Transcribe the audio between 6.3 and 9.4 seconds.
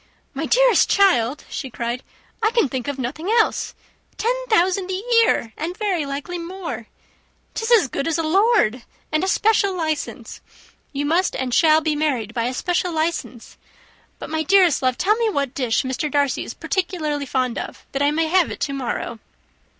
more! 'Tis as good as a lord! And a